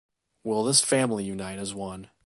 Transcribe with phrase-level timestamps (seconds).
[0.43, 2.09] Will this family unite as one?